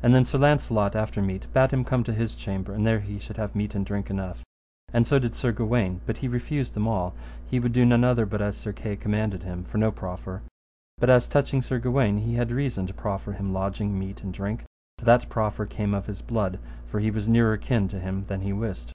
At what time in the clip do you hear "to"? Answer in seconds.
2.04-2.12, 12.86-12.94, 17.88-17.98